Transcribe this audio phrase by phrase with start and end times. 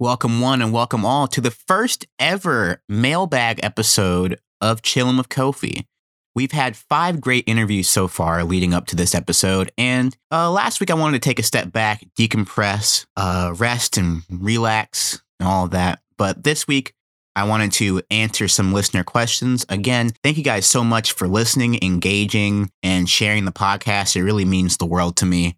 [0.00, 5.86] Welcome, one, and welcome all to the first ever mailbag episode of Chillin' with Kofie.
[6.36, 9.72] We've had five great interviews so far leading up to this episode.
[9.76, 14.22] And uh, last week, I wanted to take a step back, decompress, uh, rest, and
[14.30, 15.98] relax, and all of that.
[16.16, 16.92] But this week,
[17.34, 19.66] I wanted to answer some listener questions.
[19.68, 24.14] Again, thank you guys so much for listening, engaging, and sharing the podcast.
[24.14, 25.56] It really means the world to me.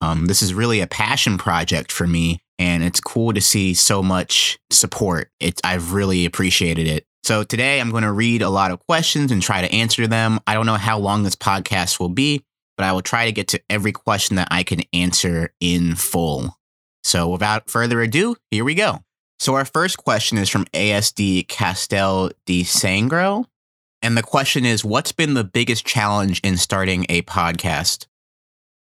[0.00, 4.02] Um, this is really a passion project for me, and it's cool to see so
[4.02, 5.30] much support.
[5.40, 7.06] It's I've really appreciated it.
[7.24, 10.38] So today I'm going to read a lot of questions and try to answer them.
[10.46, 12.44] I don't know how long this podcast will be,
[12.76, 16.56] but I will try to get to every question that I can answer in full.
[17.02, 19.00] So without further ado, here we go.
[19.38, 23.44] So our first question is from ASD Castel de Sangro.
[24.02, 28.06] And the question is What's been the biggest challenge in starting a podcast?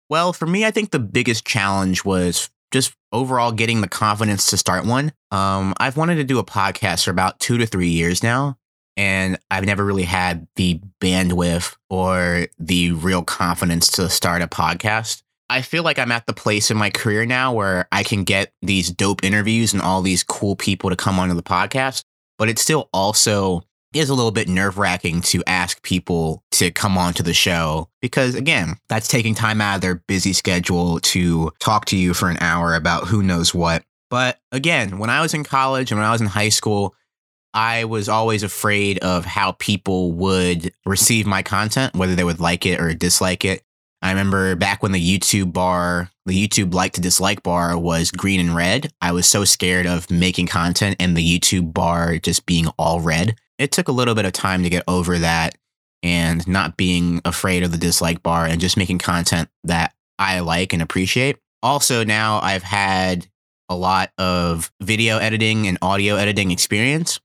[0.08, 4.56] Well, for me, I think the biggest challenge was just overall getting the confidence to
[4.56, 5.12] start one.
[5.30, 8.58] Um, I've wanted to do a podcast for about two to three years now,
[8.96, 15.22] and I've never really had the bandwidth or the real confidence to start a podcast.
[15.48, 18.52] I feel like I'm at the place in my career now where I can get
[18.62, 22.04] these dope interviews and all these cool people to come onto the podcast,
[22.38, 26.96] but it's still also is a little bit nerve wracking to ask people to come
[26.96, 31.86] onto the show because, again, that's taking time out of their busy schedule to talk
[31.86, 33.82] to you for an hour about who knows what.
[34.08, 36.94] But again, when I was in college and when I was in high school,
[37.52, 42.66] I was always afraid of how people would receive my content, whether they would like
[42.66, 43.62] it or dislike it.
[44.02, 48.40] I remember back when the YouTube bar, the YouTube like to dislike bar was green
[48.40, 48.90] and red.
[49.00, 53.36] I was so scared of making content and the YouTube bar just being all red
[53.60, 55.56] it took a little bit of time to get over that
[56.02, 60.72] and not being afraid of the dislike bar and just making content that I like
[60.72, 61.36] and appreciate.
[61.62, 63.28] Also, now I've had
[63.68, 67.20] a lot of video editing and audio editing experience.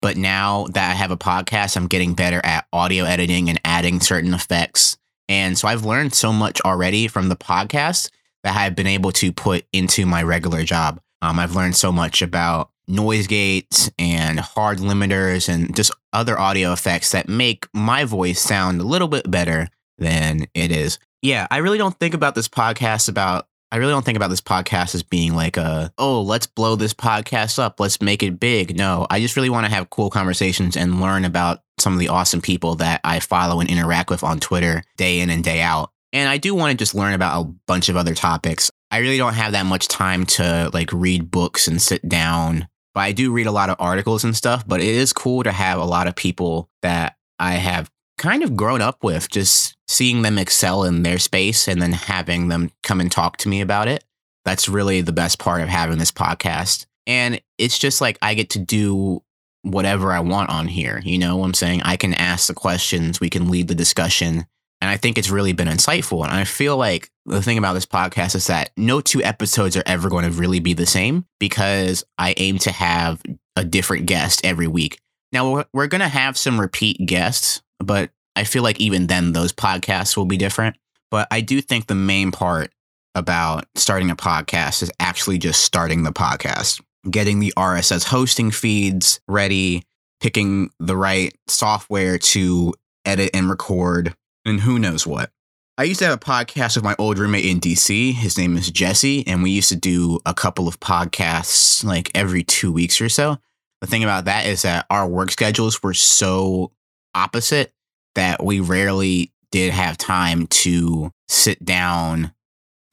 [0.00, 4.00] But now that I have a podcast, I'm getting better at audio editing and adding
[4.00, 4.96] certain effects.
[5.28, 8.10] And so I've learned so much already from the podcast
[8.42, 11.00] that I've been able to put into my regular job.
[11.22, 16.72] Um, I've learned so much about noise gates and hard limiters and just other audio
[16.72, 19.68] effects that make my voice sound a little bit better
[19.98, 20.98] than it is.
[21.22, 24.40] Yeah, I really don't think about this podcast about I really don't think about this
[24.40, 28.76] podcast as being like a, oh, let's blow this podcast up, let's make it big.
[28.76, 32.08] No, I just really want to have cool conversations and learn about some of the
[32.08, 35.90] awesome people that I follow and interact with on Twitter day in and day out.
[36.12, 38.70] And I do want to just learn about a bunch of other topics.
[38.92, 43.00] I really don't have that much time to like read books and sit down but
[43.00, 44.66] I do read a lot of articles and stuff.
[44.66, 48.56] But it is cool to have a lot of people that I have kind of
[48.56, 53.00] grown up with, just seeing them excel in their space and then having them come
[53.00, 54.04] and talk to me about it.
[54.44, 56.86] That's really the best part of having this podcast.
[57.06, 59.22] And it's just like I get to do
[59.62, 61.00] whatever I want on here.
[61.04, 61.82] You know what I'm saying?
[61.82, 64.46] I can ask the questions, we can lead the discussion.
[64.84, 66.24] And I think it's really been insightful.
[66.24, 69.82] And I feel like the thing about this podcast is that no two episodes are
[69.86, 73.22] ever going to really be the same because I aim to have
[73.56, 75.00] a different guest every week.
[75.32, 79.54] Now, we're, going to have some repeat guests, but I feel like even then those
[79.54, 80.76] podcasts will be different.
[81.10, 82.70] But I do think the main part
[83.14, 89.18] about starting a podcast is actually just starting the podcast, getting the RSS hosting feeds
[89.28, 89.84] ready,
[90.20, 92.74] picking the right software to
[93.06, 95.30] edit and record and who knows what.
[95.76, 98.14] I used to have a podcast with my old roommate in DC.
[98.14, 102.44] His name is Jesse, and we used to do a couple of podcasts like every
[102.44, 103.38] two weeks or so.
[103.80, 106.70] The thing about that is that our work schedules were so
[107.14, 107.72] opposite
[108.14, 112.32] that we rarely did have time to sit down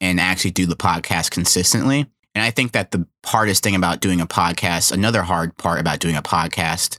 [0.00, 2.06] and actually do the podcast consistently.
[2.34, 6.00] And I think that the hardest thing about doing a podcast, another hard part about
[6.00, 6.98] doing a podcast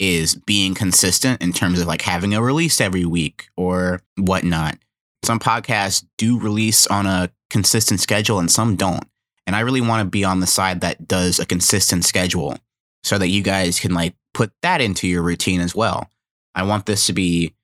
[0.00, 4.78] is being consistent in terms of like having a release every week or whatnot.
[5.22, 9.04] Some podcasts do release on a consistent schedule and some don't.
[9.46, 12.56] And I really want to be on the side that does a consistent schedule
[13.04, 16.08] so that you guys can like put that into your routine as well.
[16.54, 17.54] I want this to be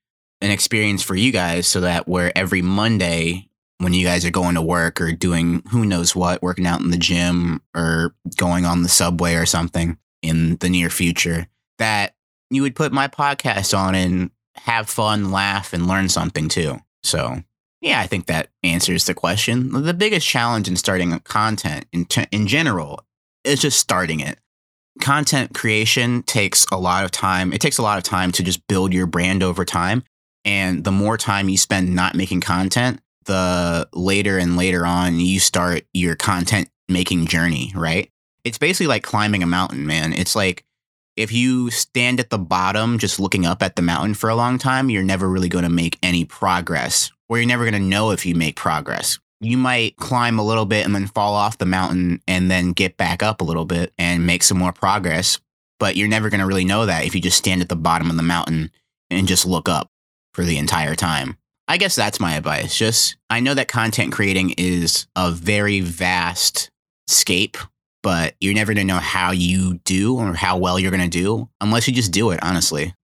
[0.40, 3.48] an experience for you guys so that where every Monday
[3.78, 6.90] when you guys are going to work or doing who knows what, working out in
[6.90, 11.46] the gym or going on the subway or something in the near future,
[11.78, 12.14] that
[12.50, 16.78] you would put my podcast on and have fun, laugh, and learn something too.
[17.02, 17.42] So,
[17.80, 19.70] yeah, I think that answers the question.
[19.70, 23.04] The biggest challenge in starting content in, t- in general
[23.44, 24.38] is just starting it.
[25.00, 27.52] Content creation takes a lot of time.
[27.52, 30.04] It takes a lot of time to just build your brand over time.
[30.44, 35.40] And the more time you spend not making content, the later and later on you
[35.40, 38.10] start your content making journey, right?
[38.44, 40.12] It's basically like climbing a mountain, man.
[40.12, 40.64] It's like
[41.16, 44.58] if you stand at the bottom just looking up at the mountain for a long
[44.58, 48.10] time, you're never really going to make any progress, or you're never going to know
[48.10, 49.18] if you make progress.
[49.40, 52.96] You might climb a little bit and then fall off the mountain and then get
[52.96, 55.40] back up a little bit and make some more progress.
[55.78, 58.08] But you're never going to really know that if you just stand at the bottom
[58.08, 58.70] of the mountain
[59.10, 59.90] and just look up
[60.32, 61.36] for the entire time.
[61.68, 62.76] I guess that's my advice.
[62.76, 66.70] Just, I know that content creating is a very vast
[67.08, 67.56] scape
[68.06, 71.08] but you're never going to know how you do or how well you're going to
[71.08, 72.94] do unless you just do it, honestly.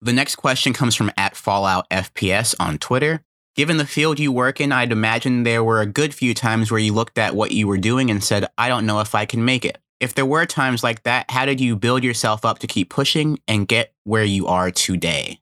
[0.00, 3.20] The next question comes from at Fallout FPS on Twitter.
[3.54, 6.80] Given the field you work in, I'd imagine there were a good few times where
[6.80, 9.44] you looked at what you were doing and said, I don't know if I can
[9.44, 9.76] make it.
[10.00, 13.38] If there were times like that, how did you build yourself up to keep pushing
[13.46, 15.38] and get where you are today?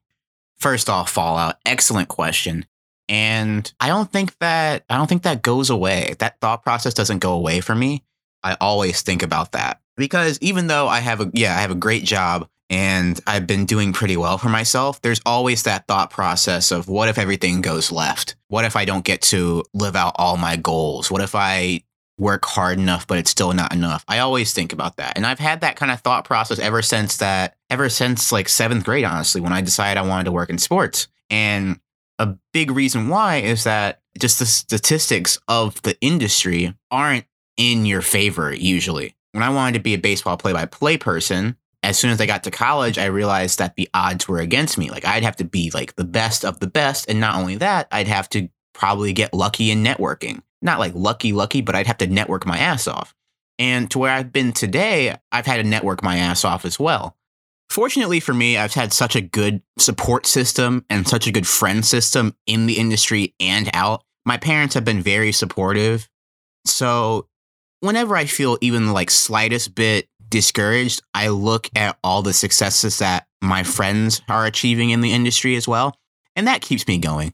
[0.59, 2.65] First off, Fallout, excellent question.
[3.07, 6.15] And I don't think that I don't think that goes away.
[6.19, 8.03] That thought process doesn't go away for me.
[8.45, 11.75] I always think about that because even though I have a yeah, I have a
[11.75, 16.71] great job and I've been doing pretty well for myself, there's always that thought process
[16.71, 18.35] of what if everything goes left?
[18.47, 21.09] What if I don't get to live out all my goals?
[21.09, 21.81] What if I
[22.17, 24.05] work hard enough but it's still not enough?
[24.07, 25.13] I always think about that.
[25.17, 28.83] And I've had that kind of thought process ever since that ever since like 7th
[28.83, 31.07] grade honestly when I decided I wanted to work in sports.
[31.31, 31.79] And
[32.19, 37.25] a big reason why is that just the statistics of the industry aren't
[37.57, 39.15] in your favor usually.
[39.31, 42.25] When I wanted to be a baseball play by play person, as soon as I
[42.25, 44.89] got to college, I realized that the odds were against me.
[44.89, 47.09] Like I'd have to be like the best of the best.
[47.09, 50.41] And not only that, I'd have to probably get lucky in networking.
[50.61, 53.13] Not like lucky, lucky, but I'd have to network my ass off.
[53.59, 57.15] And to where I've been today, I've had to network my ass off as well.
[57.69, 61.85] Fortunately for me, I've had such a good support system and such a good friend
[61.85, 64.03] system in the industry and out.
[64.25, 66.09] My parents have been very supportive.
[66.65, 67.27] So
[67.85, 73.27] whenever I feel even like slightest bit discouraged, I look at all the successes that
[73.41, 75.97] my friends are achieving in the industry as well.
[76.35, 77.33] And that keeps me going.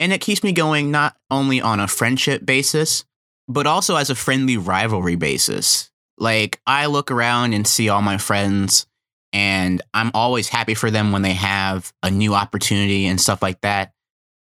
[0.00, 3.04] And it keeps me going not only on a friendship basis,
[3.48, 5.90] but also as a friendly rivalry basis.
[6.18, 8.86] Like, I look around and see all my friends,
[9.32, 13.60] and I'm always happy for them when they have a new opportunity and stuff like
[13.62, 13.92] that.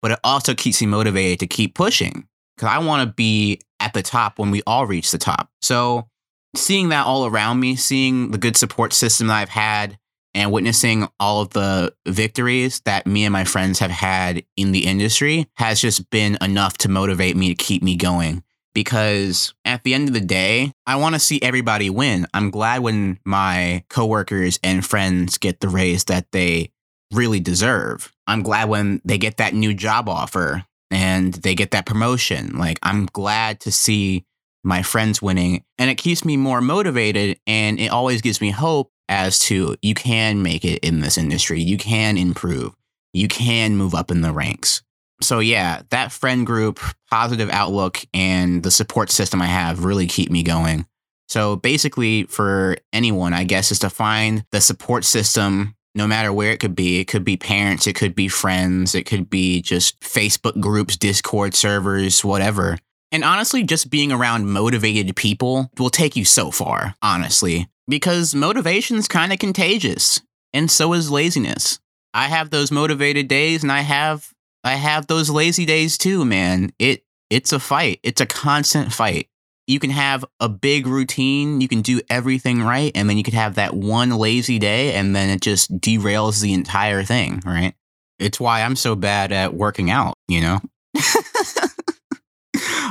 [0.01, 3.93] But it also keeps me motivated to keep pushing because I want to be at
[3.93, 5.49] the top when we all reach the top.
[5.61, 6.07] So
[6.55, 9.97] seeing that all around me, seeing the good support system that I've had,
[10.33, 14.85] and witnessing all of the victories that me and my friends have had in the
[14.85, 18.43] industry has just been enough to motivate me to keep me going.
[18.73, 22.25] Because at the end of the day, I want to see everybody win.
[22.33, 26.71] I'm glad when my coworkers and friends get the raise that they
[27.11, 28.13] really deserve.
[28.25, 32.57] I'm glad when they get that new job offer and they get that promotion.
[32.57, 34.25] Like, I'm glad to see
[34.63, 37.39] my friends winning, and it keeps me more motivated.
[37.47, 41.61] And it always gives me hope as to you can make it in this industry,
[41.61, 42.73] you can improve,
[43.13, 44.83] you can move up in the ranks.
[45.21, 46.79] So, yeah, that friend group,
[47.09, 50.87] positive outlook, and the support system I have really keep me going.
[51.27, 56.51] So, basically, for anyone, I guess, is to find the support system no matter where
[56.51, 56.99] it could be.
[56.99, 61.53] It could be parents, it could be friends, it could be just Facebook groups, Discord
[61.53, 62.77] servers, whatever.
[63.11, 69.07] And honestly, just being around motivated people will take you so far, honestly, because motivation's
[69.07, 70.21] kind of contagious,
[70.53, 71.79] and so is laziness.
[72.13, 74.29] I have those motivated days and I have
[74.63, 76.71] I have those lazy days too, man.
[76.77, 77.99] It it's a fight.
[78.03, 79.29] It's a constant fight
[79.71, 83.33] you can have a big routine, you can do everything right, and then you could
[83.33, 87.73] have that one lazy day, and then it just derails the entire thing, right?
[88.19, 90.59] It's why I'm so bad at working out, you know?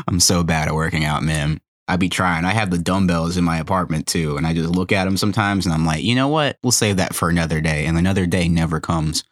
[0.09, 1.61] I'm so bad at working out, man.
[1.87, 2.45] I be trying.
[2.45, 5.67] I have the dumbbells in my apartment too, and I just look at them sometimes
[5.67, 6.57] and I'm like, you know what?
[6.63, 9.25] We'll save that for another day, and another day never comes.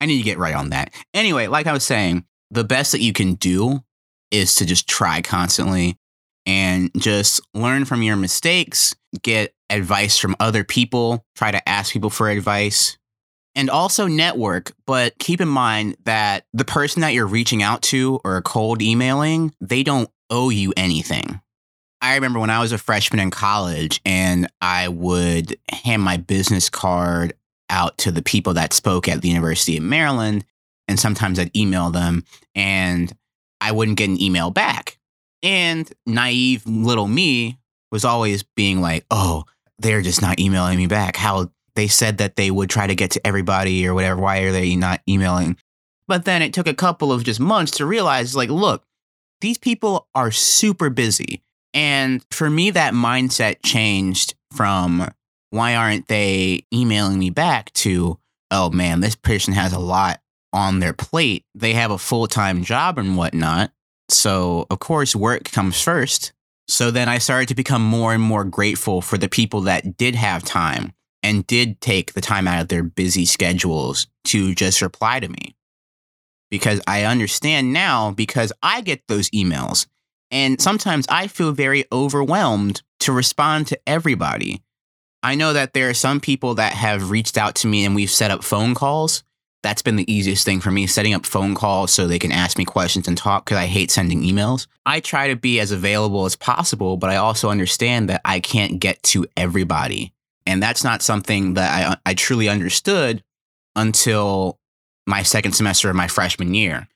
[0.00, 0.94] I need to get right on that.
[1.12, 3.84] Anyway, like I was saying, the best that you can do
[4.30, 5.98] is to just try constantly
[6.46, 12.10] and just learn from your mistakes, get advice from other people, try to ask people
[12.10, 12.98] for advice,
[13.54, 14.72] and also network.
[14.86, 19.54] But keep in mind that the person that you're reaching out to or cold emailing,
[19.60, 21.40] they don't owe you anything.
[22.02, 26.70] I remember when I was a freshman in college and I would hand my business
[26.70, 27.34] card
[27.68, 30.44] out to the people that spoke at the University of Maryland.
[30.88, 33.12] And sometimes I'd email them and
[33.60, 34.98] I wouldn't get an email back.
[35.42, 37.58] And naive little me
[37.90, 39.44] was always being like, oh,
[39.78, 41.16] they're just not emailing me back.
[41.16, 44.20] How they said that they would try to get to everybody or whatever.
[44.20, 45.56] Why are they not emailing?
[46.06, 48.84] But then it took a couple of just months to realize like, look,
[49.40, 51.42] these people are super busy.
[51.72, 55.08] And for me, that mindset changed from
[55.50, 58.18] why aren't they emailing me back to,
[58.50, 60.20] oh man, this person has a lot
[60.52, 61.44] on their plate.
[61.54, 63.70] They have a full time job and whatnot.
[64.12, 66.32] So, of course, work comes first.
[66.68, 70.14] So then I started to become more and more grateful for the people that did
[70.14, 75.20] have time and did take the time out of their busy schedules to just reply
[75.20, 75.56] to me.
[76.50, 79.86] Because I understand now because I get those emails.
[80.30, 84.62] And sometimes I feel very overwhelmed to respond to everybody.
[85.22, 88.10] I know that there are some people that have reached out to me and we've
[88.10, 89.22] set up phone calls.
[89.62, 92.56] That's been the easiest thing for me, setting up phone calls so they can ask
[92.56, 94.66] me questions and talk because I hate sending emails.
[94.86, 98.80] I try to be as available as possible, but I also understand that I can't
[98.80, 100.14] get to everybody.
[100.46, 103.22] And that's not something that I, I truly understood
[103.76, 104.58] until
[105.06, 106.88] my second semester of my freshman year.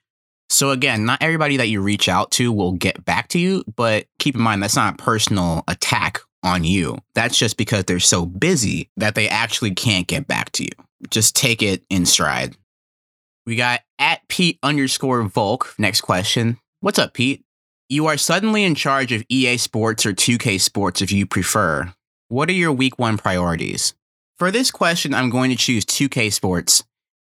[0.48, 4.06] So again, not everybody that you reach out to will get back to you, but
[4.18, 6.98] keep in mind that's not a personal attack on you.
[7.14, 10.70] That's just because they're so busy that they actually can't get back to you.
[11.10, 12.56] Just take it in stride.
[13.46, 15.74] We got at Pete underscore Volk.
[15.78, 16.58] Next question.
[16.80, 17.44] What's up, Pete?
[17.88, 21.92] You are suddenly in charge of EA Sports or 2K Sports if you prefer.
[22.28, 23.94] What are your week one priorities?
[24.38, 26.84] For this question, I'm going to choose 2K Sports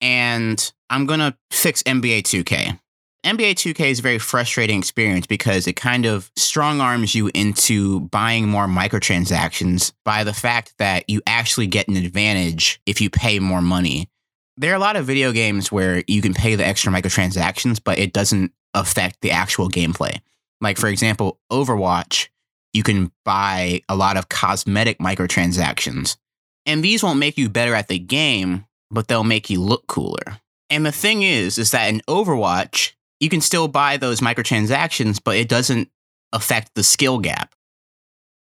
[0.02, 2.80] and I'm going to fix NBA 2K.
[3.26, 8.00] NBA 2K is a very frustrating experience because it kind of strong arms you into
[8.02, 13.40] buying more microtransactions by the fact that you actually get an advantage if you pay
[13.40, 14.10] more money.
[14.58, 18.00] There are a lot of video games where you can pay the extra microtransactions, but
[18.00, 20.20] it doesn't affect the actual gameplay.
[20.60, 22.30] Like, for example, Overwatch
[22.74, 26.18] you can buy a lot of cosmetic microtransactions.
[26.66, 30.40] And these won't make you better at the game, but they'll make you look cooler.
[30.70, 35.38] And the thing is, is that in Overwatch, you can still buy those microtransactions, but
[35.38, 35.90] it doesn't
[36.34, 37.54] affect the skill gap.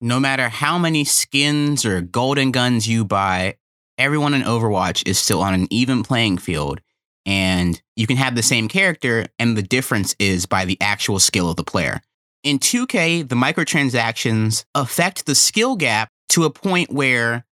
[0.02, 3.56] No matter how many skins or golden guns you buy,
[3.98, 6.82] everyone in Overwatch is still on an even playing field.
[7.26, 11.50] And you can have the same character, and the difference is by the actual skill
[11.50, 12.02] of the player.
[12.44, 17.46] In 2K, the microtransactions affect the skill gap to a point where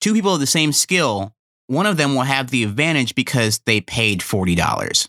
[0.00, 1.34] two people of the same skill,
[1.66, 5.08] one of them will have the advantage because they paid $40.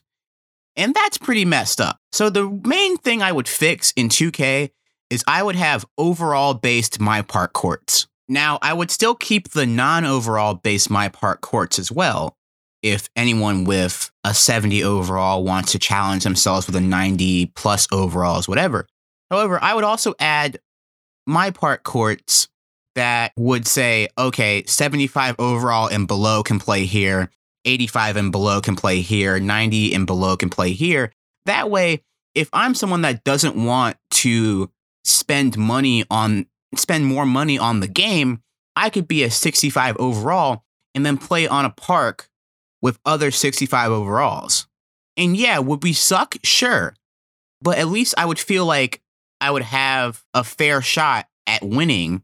[0.75, 2.00] And that's pretty messed up.
[2.12, 4.72] So the main thing I would fix in 2K
[5.10, 8.08] is I would have overall based my park courts.
[8.27, 12.36] Now, I would still keep the non overall based my park courts as well.
[12.82, 18.48] If anyone with a 70 overall wants to challenge themselves with a 90 plus overalls,
[18.48, 18.88] whatever.
[19.30, 20.60] However, I would also add
[21.25, 22.50] my park courts
[22.96, 27.30] that would say, okay, 75 overall and below can play here,
[27.65, 31.12] 85 and below can play here, 90 and below can play here.
[31.46, 32.03] That way,
[32.36, 34.70] if I'm someone that doesn't want to
[35.03, 38.41] spend money on spend more money on the game,
[38.75, 40.63] I could be a 65 overall
[40.96, 42.29] and then play on a park
[42.82, 44.67] with other 65 overalls.
[45.15, 46.36] And yeah, would we suck?
[46.43, 46.96] Sure.
[47.62, 49.01] But at least I would feel like
[49.39, 52.24] I would have a fair shot at winning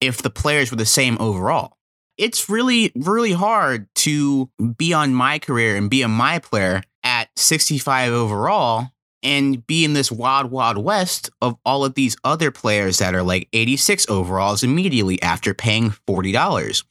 [0.00, 1.76] if the players were the same overall.
[2.22, 7.28] It's really, really hard to be on my career and be a my player at
[7.34, 8.86] 65 overall
[9.24, 13.24] and be in this wild, wild west of all of these other players that are
[13.24, 16.84] like 86 overalls immediately after paying $40.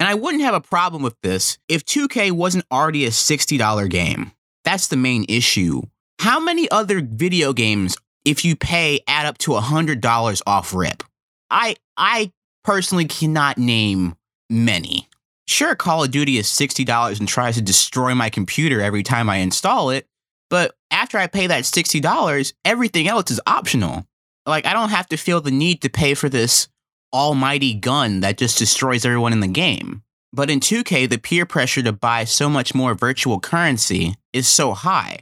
[0.00, 4.32] And I wouldn't have a problem with this if 2K wasn't already a $60 game.
[4.64, 5.82] That's the main issue.
[6.18, 11.04] How many other video games if you pay add up to $100 off rip.
[11.48, 12.32] I I
[12.64, 14.16] personally cannot name
[14.48, 15.08] many.
[15.46, 19.36] Sure, Call of Duty is $60 and tries to destroy my computer every time I
[19.36, 20.06] install it,
[20.48, 24.06] but after I pay that $60, everything else is optional.
[24.46, 26.68] Like, I don't have to feel the need to pay for this
[27.12, 30.02] almighty gun that just destroys everyone in the game.
[30.32, 34.74] But in 2K, the peer pressure to buy so much more virtual currency is so
[34.74, 35.20] high.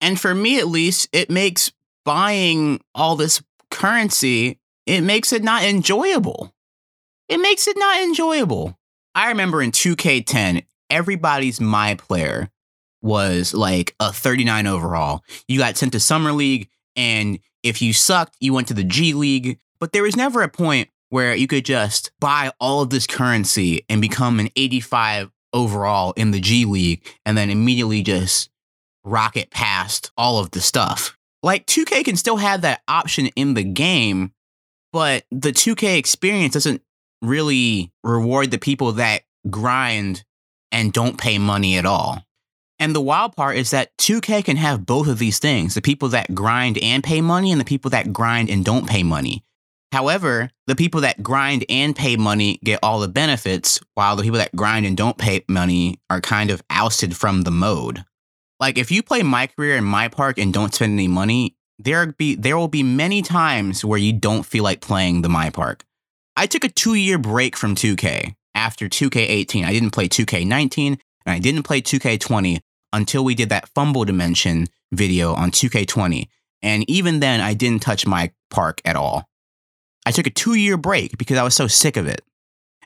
[0.00, 1.70] And for me, at least, it makes
[2.04, 6.52] buying all this currency, it makes it not enjoyable.
[7.32, 8.78] It makes it not enjoyable.
[9.14, 12.50] I remember in 2K10, everybody's my player
[13.00, 15.24] was like a 39 overall.
[15.48, 19.14] You got sent to Summer League, and if you sucked, you went to the G
[19.14, 19.58] League.
[19.80, 23.86] But there was never a point where you could just buy all of this currency
[23.88, 28.50] and become an 85 overall in the G League and then immediately just
[29.04, 31.16] rocket past all of the stuff.
[31.42, 34.34] Like 2K can still have that option in the game,
[34.92, 36.82] but the 2K experience doesn't
[37.22, 40.24] really reward the people that grind
[40.70, 42.22] and don't pay money at all.
[42.78, 46.08] And the wild part is that 2K can have both of these things the people
[46.08, 49.44] that grind and pay money, and the people that grind and don't pay money.
[49.92, 54.38] However, the people that grind and pay money get all the benefits, while the people
[54.38, 58.04] that grind and don't pay money are kind of ousted from the mode.
[58.58, 62.06] Like if you play my career in my park and don't spend any money, there
[62.06, 65.84] be there will be many times where you don't feel like playing the my park.
[66.36, 69.64] I took a 2-year break from 2K after 2K18.
[69.64, 72.60] I didn't play 2K19 and I didn't play 2K20
[72.92, 76.28] until we did that fumble dimension video on 2K20.
[76.62, 79.28] And even then I didn't touch my park at all.
[80.06, 82.22] I took a two year break because I was so sick of it.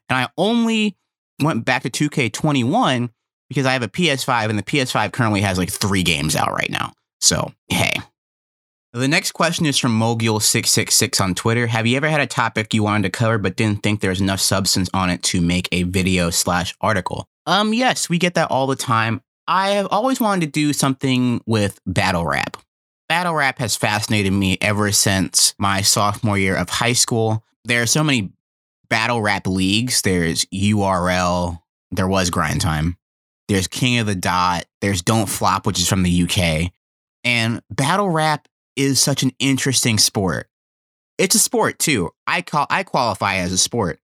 [0.09, 0.97] And I only
[1.43, 3.11] went back to 2K21
[3.49, 6.71] because I have a PS5 and the PS5 currently has like three games out right
[6.71, 6.93] now.
[7.21, 7.95] So, hey.
[8.97, 11.67] The next question is from Mogul666 on Twitter.
[11.67, 14.23] Have you ever had a topic you wanted to cover but didn't think there was
[14.23, 17.29] enough substance on it to make a video slash article?
[17.45, 19.21] Um, yes, we get that all the time.
[19.47, 22.57] I have always wanted to do something with battle rap.
[23.07, 27.45] Battle rap has fascinated me ever since my sophomore year of high school.
[27.67, 28.33] There are so many
[28.89, 30.01] battle rap leagues.
[30.01, 31.59] There's URL,
[31.91, 32.97] there was Grind Time.
[33.49, 36.73] There's King of the Dot, there's Don't Flop, which is from the UK.
[37.25, 40.49] And battle rap is such an interesting sport.
[41.19, 42.11] It's a sport too.
[42.27, 44.01] I call I qualify as a sport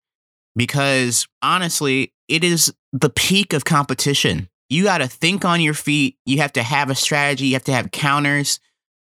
[0.57, 4.49] because honestly, it is the peak of competition.
[4.71, 7.65] You got to think on your feet, you have to have a strategy, you have
[7.65, 8.59] to have counters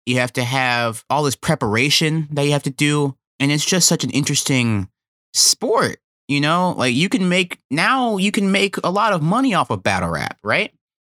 [0.08, 3.14] you have to have all this preparation that you have to do.
[3.38, 4.88] And it's just such an interesting
[5.34, 5.98] sport,
[6.28, 6.74] you know?
[6.78, 10.08] Like you can make now you can make a lot of money off of battle
[10.08, 10.72] rap, right?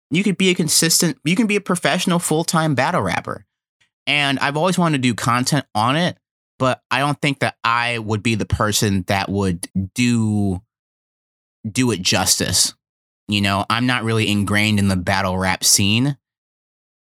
[0.09, 3.45] You could be a consistent, you can be a professional full-time battle rapper.
[4.09, 6.17] And I've always wanted to do content on it,
[6.57, 10.63] but I don't think that I would be the person that would do
[11.69, 12.73] do it justice.
[13.27, 16.17] You know, I'm not really ingrained in the battle rap scene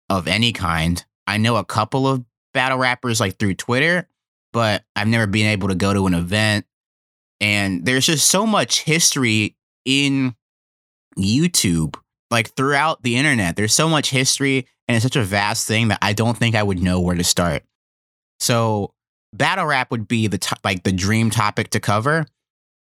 [0.09, 1.03] of any kind.
[1.27, 2.23] I know a couple of
[2.53, 4.07] battle rappers like through Twitter,
[4.53, 6.65] but I've never been able to go to an event.
[7.41, 10.33] And there's just so much history in
[11.19, 11.97] YouTube,
[12.31, 13.57] like throughout the internet.
[13.57, 16.63] There's so much history and it's such a vast thing that I don't think I
[16.63, 17.63] would know where to start.
[18.39, 18.93] So
[19.33, 22.25] battle rap would be the to- like the dream topic to cover,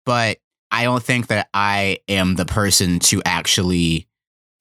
[0.06, 0.38] but
[0.71, 4.08] I don't think that I am the person to actually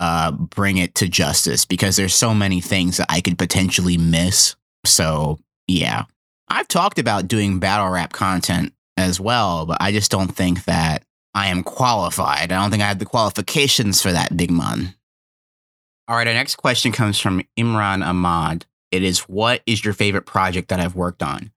[0.00, 4.56] uh, bring it to justice because there's so many things that I could potentially miss.
[4.86, 6.04] So, yeah.
[6.48, 11.04] I've talked about doing battle rap content as well, but I just don't think that
[11.34, 12.52] I am qualified.
[12.52, 14.50] I don't think I have the qualifications for that, big.
[16.08, 18.64] All right, our next question comes from Imran Ahmad.
[18.90, 21.52] It is What is your favorite project that I've worked on?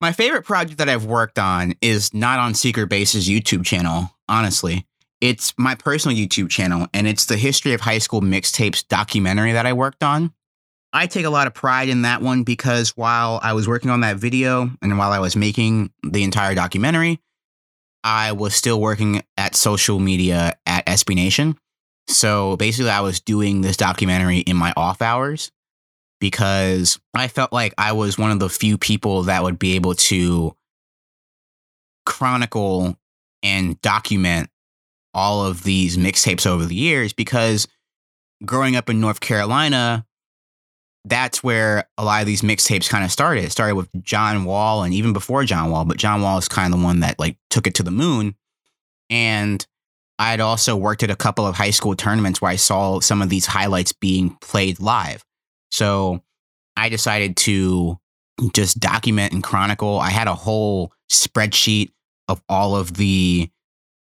[0.00, 4.86] My favorite project that I've worked on is not on Secret Base's YouTube channel, honestly.
[5.20, 9.66] It's my personal YouTube channel, and it's the history of high school mixtapes documentary that
[9.66, 10.32] I worked on.
[10.92, 14.02] I take a lot of pride in that one because while I was working on
[14.02, 17.20] that video and while I was making the entire documentary,
[18.04, 21.58] I was still working at social media at SB Nation.
[22.08, 25.52] So basically, I was doing this documentary in my off hours
[26.20, 29.94] because I felt like I was one of the few people that would be able
[29.94, 30.56] to
[32.06, 32.96] chronicle
[33.42, 34.48] and document
[35.14, 37.68] all of these mixtapes over the years because
[38.44, 40.06] growing up in North Carolina,
[41.04, 43.44] that's where a lot of these mixtapes kind of started.
[43.44, 46.72] It started with John Wall and even before John Wall, but John Wall is kind
[46.72, 48.34] of the one that like took it to the moon.
[49.10, 49.64] And
[50.18, 53.22] I had also worked at a couple of high school tournaments where I saw some
[53.22, 55.24] of these highlights being played live.
[55.70, 56.22] So
[56.76, 57.98] I decided to
[58.52, 59.98] just document and chronicle.
[59.98, 61.90] I had a whole spreadsheet
[62.28, 63.48] of all of the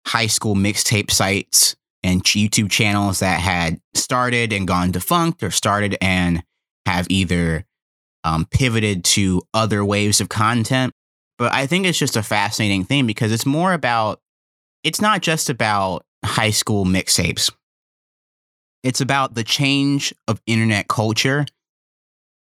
[0.07, 5.97] high school mixtape sites and YouTube channels that had started and gone defunct or started
[6.01, 6.43] and
[6.87, 7.67] have either
[8.25, 10.93] um, pivoted to other waves of content.
[11.39, 14.21] But I think it's just a fascinating thing because it's more about,
[14.85, 17.53] it's not just about high school mixtapes.
[18.83, 21.45] It's about the change of internet culture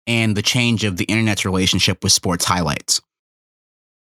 [0.06, 3.00] and the change of the internet's relationship with sports highlights.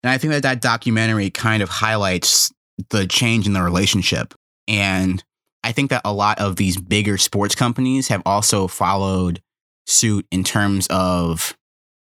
[0.02, 2.52] And I think that that documentary kind of highlights
[2.90, 4.34] the change in the relationship.
[4.66, 5.22] And
[5.62, 9.40] I think that a lot of these bigger sports companies have also followed
[9.86, 11.56] suit in terms of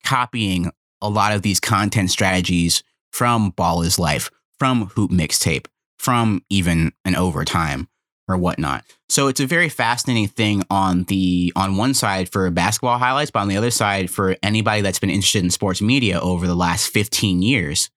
[0.04, 0.70] copying
[1.00, 5.66] a lot of these content strategies from Ball is Life, from Hoop Mixtape,
[6.02, 7.88] from even an overtime
[8.26, 8.84] or whatnot.
[9.08, 13.38] So it's a very fascinating thing on the on one side for basketball highlights, but
[13.38, 16.88] on the other side for anybody that's been interested in sports media over the last
[16.88, 17.88] 15 years.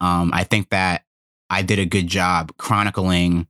[0.00, 1.02] Um, I think that
[1.50, 3.48] I did a good job chronicling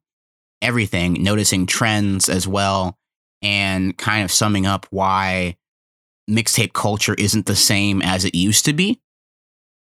[0.63, 2.97] everything, noticing trends as well,
[3.43, 5.57] and kind of summing up why
[6.31, 9.03] mixtape culture isn't the same as it used to be.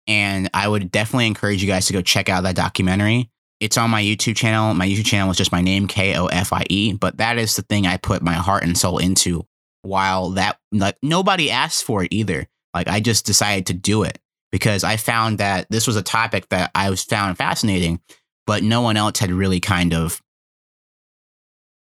[0.08, 3.30] And I would definitely encourage you guys to go check out that documentary.
[3.60, 4.74] It's on my YouTube channel.
[4.74, 7.56] My YouTube channel is just my name, K O F I E, but that is
[7.56, 9.46] the thing I put my heart and soul into
[9.82, 12.48] while that, like, nobody asked for it either.
[12.74, 14.20] Like, I just decided to do it
[14.52, 18.00] because I found that this was a topic that I was found fascinating,
[18.46, 20.22] but no one else had really kind of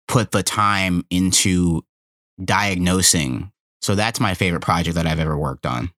[0.08, 1.84] put the time into
[2.44, 3.52] diagnosing.
[3.82, 5.92] So that's my favorite project that I've ever worked on.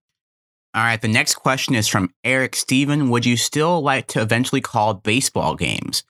[0.72, 3.10] All right, the next question is from Eric Steven.
[3.10, 6.04] Would you still like to eventually call baseball games?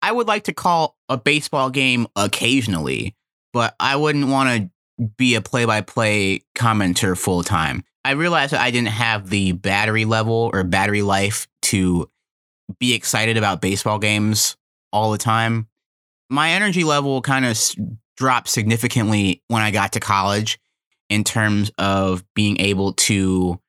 [0.00, 3.16] I would like to call a baseball game occasionally,
[3.52, 7.82] but I wouldn't want to be a play by play commenter full time.
[8.04, 12.08] I realized that I didn't have the battery level or battery life to
[12.78, 14.56] be excited about baseball games
[14.92, 15.66] all the time.
[16.30, 17.58] My energy level kind of
[18.16, 20.60] dropped significantly when I got to college
[21.08, 23.60] in terms of being able to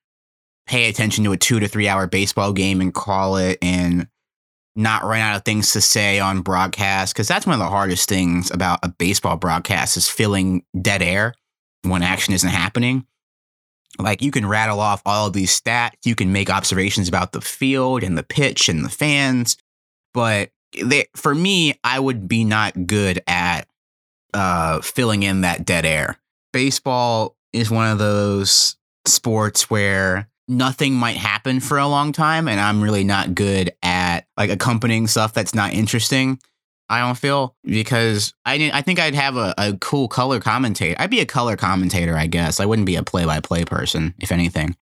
[0.68, 4.08] pay attention to a two to three hour baseball game and call it and
[4.76, 7.16] not run out of things to say on broadcast.
[7.16, 11.34] Cause that's one of the hardest things about a baseball broadcast is filling dead air
[11.82, 13.06] when action isn't happening.
[13.98, 17.42] Like you can rattle off all of these stats, you can make observations about the
[17.42, 19.58] field and the pitch and the fans,
[20.14, 20.52] but
[20.84, 23.68] they, for me, I would be not good at
[24.34, 26.20] uh, filling in that dead air.
[26.54, 28.76] Baseball is one of those
[29.06, 34.28] sports where nothing might happen for a long time and I'm really not good at
[34.38, 36.40] like accompanying stuff that's not interesting.
[36.90, 40.96] I don't feel because I I think I'd have a, a cool color commentator.
[41.00, 42.60] I'd be a color commentator, I guess.
[42.60, 44.76] I wouldn't be a play by play person, if anything.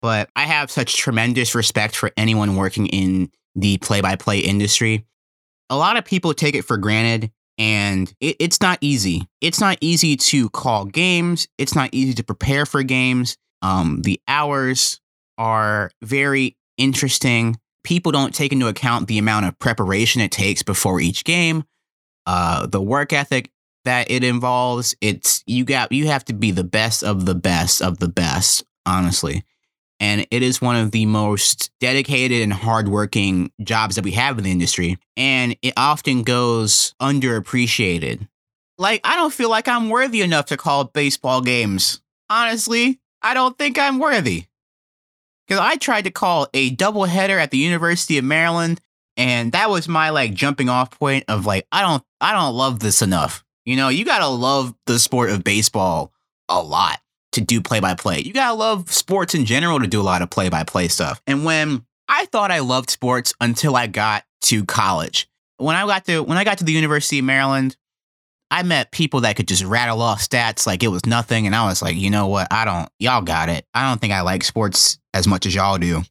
[0.00, 5.06] But I have such tremendous respect for anyone working in the play by play industry.
[5.68, 9.28] A lot of people take it for granted and it, it's not easy.
[9.40, 11.48] It's not easy to call games.
[11.58, 13.36] It's not easy to prepare for games.
[13.62, 14.99] Um, the hours
[15.40, 17.58] are very interesting.
[17.82, 21.64] People don't take into account the amount of preparation it takes before each game,
[22.26, 23.50] uh, the work ethic
[23.86, 24.94] that it involves.
[25.00, 28.64] It's you got you have to be the best of the best of the best,
[28.84, 29.42] honestly.
[29.98, 34.44] And it is one of the most dedicated and hardworking jobs that we have in
[34.44, 34.98] the industry.
[35.16, 38.28] And it often goes underappreciated.
[38.78, 42.00] Like, I don't feel like I'm worthy enough to call baseball games.
[42.30, 44.46] Honestly, I don't think I'm worthy.
[45.50, 48.80] Because I tried to call a doubleheader at the University of Maryland,
[49.16, 52.78] and that was my like jumping off point of like, I don't I don't love
[52.78, 53.44] this enough.
[53.64, 56.12] You know, you gotta love the sport of baseball
[56.48, 57.00] a lot
[57.32, 58.20] to do play by play.
[58.20, 61.20] You gotta love sports in general to do a lot of play by play stuff.
[61.26, 65.28] And when I thought I loved sports until I got to college.
[65.56, 67.76] When I got to when I got to the University of Maryland,
[68.50, 71.46] I met people that could just rattle off stats like it was nothing.
[71.46, 72.48] And I was like, you know what?
[72.50, 73.64] I don't, y'all got it.
[73.74, 76.02] I don't think I like sports as much as y'all do.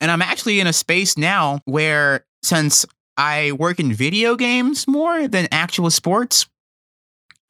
[0.00, 5.26] And I'm actually in a space now where since I work in video games more
[5.26, 6.46] than actual sports,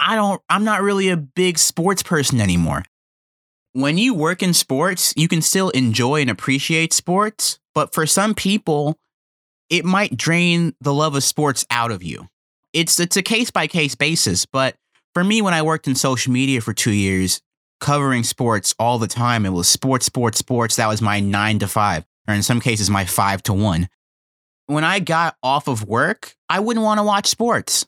[0.00, 2.84] I don't, I'm not really a big sports person anymore.
[3.74, 8.34] When you work in sports, you can still enjoy and appreciate sports, but for some
[8.34, 8.96] people,
[9.68, 12.28] it might drain the love of sports out of you
[12.72, 14.46] it's it's a case by case basis.
[14.46, 14.76] But
[15.14, 17.40] for me, when I worked in social media for two years,
[17.80, 20.76] covering sports all the time, it was sports, sports, sports.
[20.76, 23.88] That was my nine to five, or in some cases, my five to one.
[24.66, 27.86] When I got off of work, I wouldn't want to watch sports.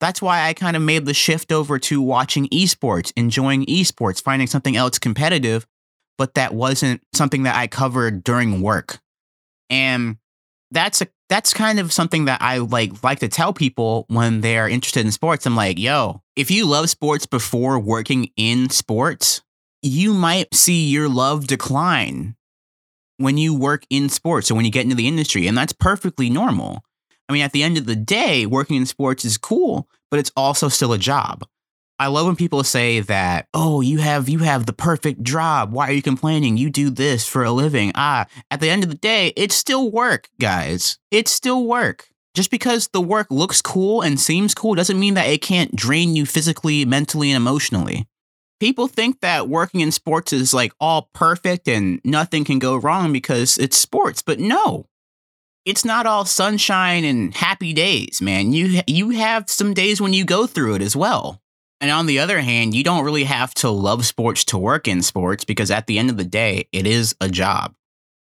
[0.00, 4.46] That's why I kind of made the shift over to watching esports, enjoying esports, finding
[4.46, 5.66] something else competitive,
[6.16, 9.00] but that wasn't something that I covered during work.
[9.70, 10.18] And
[10.70, 14.68] that's a that's kind of something that I like like to tell people when they're
[14.68, 15.46] interested in sports.
[15.46, 19.42] I'm like, yo, if you love sports before working in sports,
[19.82, 22.34] you might see your love decline
[23.18, 25.46] when you work in sports or when you get into the industry.
[25.46, 26.82] And that's perfectly normal.
[27.28, 30.32] I mean, at the end of the day, working in sports is cool, but it's
[30.36, 31.44] also still a job.
[31.98, 35.72] I love when people say that, "Oh, you have you have the perfect job.
[35.72, 36.56] Why are you complaining?
[36.56, 39.90] You do this for a living." Ah, at the end of the day, it's still
[39.90, 40.98] work, guys.
[41.10, 42.08] It's still work.
[42.34, 46.14] Just because the work looks cool and seems cool doesn't mean that it can't drain
[46.14, 48.06] you physically, mentally, and emotionally.
[48.60, 53.12] People think that working in sports is like all perfect and nothing can go wrong
[53.12, 54.86] because it's sports, but no.
[55.64, 58.52] It's not all sunshine and happy days, man.
[58.52, 61.40] You you have some days when you go through it as well.
[61.80, 65.02] And on the other hand, you don't really have to love sports to work in
[65.02, 67.74] sports because at the end of the day, it is a job.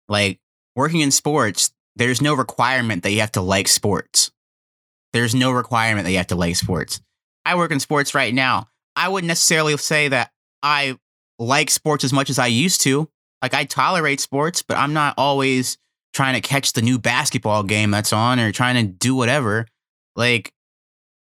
[0.08, 0.40] Like
[0.74, 4.30] working in sports, there's no requirement that you have to like sports.
[5.12, 7.00] There's no requirement that you have to like sports.
[7.46, 8.68] I work in sports right now.
[8.94, 10.30] I wouldn't necessarily say that
[10.62, 10.98] I
[11.38, 13.08] like sports as much as I used to.
[13.40, 15.78] Like I tolerate sports, but I'm not always
[16.12, 19.66] trying to catch the new basketball game that's on or trying to do whatever.
[20.16, 20.52] Like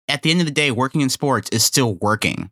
[0.07, 2.51] at the end of the day, working in sports is still working.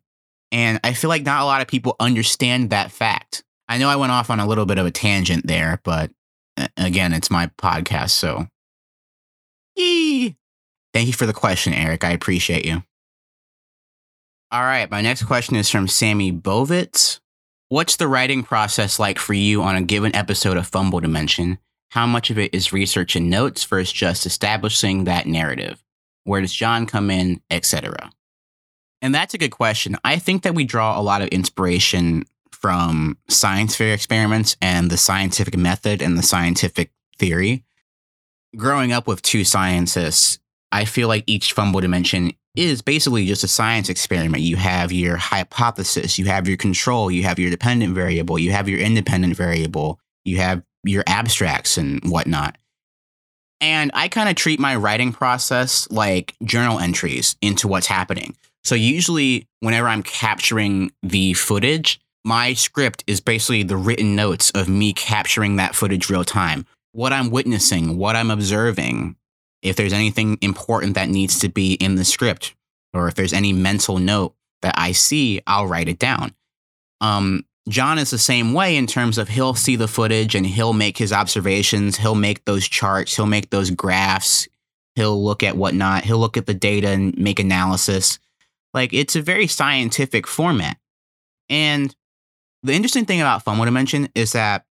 [0.50, 3.42] And I feel like not a lot of people understand that fact.
[3.68, 6.10] I know I went off on a little bit of a tangent there, but
[6.76, 8.46] again, it's my podcast, so.
[9.76, 10.36] Yee.
[10.92, 12.04] Thank you for the question, Eric.
[12.04, 12.82] I appreciate you.
[14.50, 17.20] All right, my next question is from Sammy Bovitz.
[17.70, 21.56] What's the writing process like for you on a given episode of Fumble Dimension?
[21.92, 25.82] How much of it is research and notes versus just establishing that narrative?
[26.24, 28.10] Where does John come in, etc.?
[29.00, 29.96] And that's a good question.
[30.04, 34.96] I think that we draw a lot of inspiration from science fair experiments and the
[34.96, 37.64] scientific method and the scientific theory.
[38.56, 40.38] Growing up with two scientists,
[40.70, 44.42] I feel like each fumble dimension is basically just a science experiment.
[44.42, 48.68] You have your hypothesis, you have your control, you have your dependent variable, you have
[48.68, 52.56] your independent variable, you have your abstracts and whatnot.
[53.62, 58.36] And I kind of treat my writing process like journal entries into what's happening.
[58.64, 64.68] So usually, whenever I'm capturing the footage, my script is basically the written notes of
[64.68, 66.66] me capturing that footage real time.
[66.90, 69.16] What I'm witnessing, what I'm observing,
[69.62, 72.54] if there's anything important that needs to be in the script,
[72.92, 76.34] or if there's any mental note that I see, I'll write it down.
[77.00, 80.72] Um, John is the same way in terms of he'll see the footage and he'll
[80.72, 84.48] make his observations, he'll make those charts, he'll make those graphs,
[84.96, 88.18] he'll look at whatnot, he'll look at the data and make analysis.
[88.74, 90.76] Like it's a very scientific format.
[91.48, 91.94] And
[92.62, 94.64] the interesting thing about Fumble Dimension is that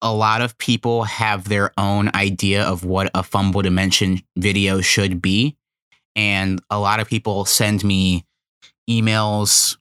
[0.00, 5.20] a lot of people have their own idea of what a Fumble Dimension video should
[5.20, 5.56] be.
[6.14, 8.24] And a lot of people send me
[8.88, 9.76] emails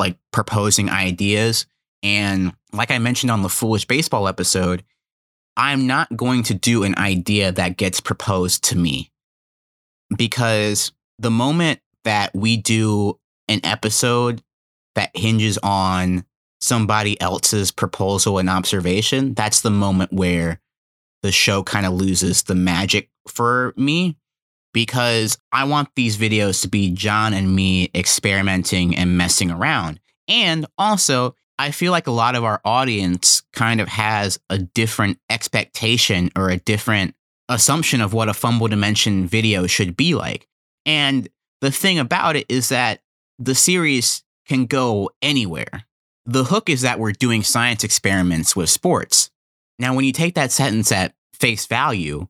[0.00, 1.66] like proposing ideas.
[2.02, 4.82] And like I mentioned on the Foolish Baseball episode,
[5.56, 9.12] I'm not going to do an idea that gets proposed to me
[10.16, 14.42] because the moment that we do an episode
[14.94, 16.24] that hinges on
[16.60, 20.60] somebody else's proposal and observation, that's the moment where
[21.22, 24.16] the show kind of loses the magic for me
[24.72, 30.00] because I want these videos to be John and me experimenting and messing around.
[30.28, 35.18] And also, I feel like a lot of our audience kind of has a different
[35.28, 37.14] expectation or a different
[37.48, 40.46] assumption of what a Fumble Dimension video should be like.
[40.86, 41.28] And
[41.60, 43.02] the thing about it is that
[43.38, 45.84] the series can go anywhere
[46.26, 49.30] the hook is that we're doing science experiments with sports.
[49.78, 52.28] Now, when you take that sentence at face value,